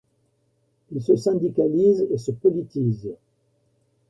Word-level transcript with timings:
Il 0.91 1.03
se 1.03 1.15
syndicalise 1.15 2.07
et 2.09 2.17
se 2.17 2.31
politise. 2.31 3.07